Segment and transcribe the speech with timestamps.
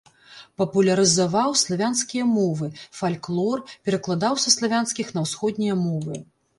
[0.61, 2.71] Папулярызаваў славянскія мовы,
[3.03, 6.23] фальклор, перакладаў са славянскіх на ўсходнія мовы.